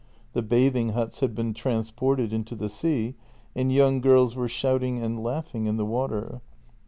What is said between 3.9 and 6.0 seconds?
girls were shouting and laughing in the